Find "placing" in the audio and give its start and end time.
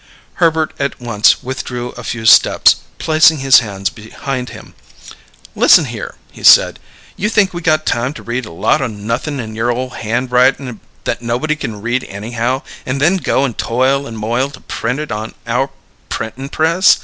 2.97-3.37